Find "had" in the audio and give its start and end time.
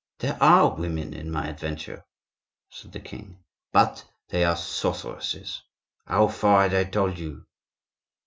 6.63-6.73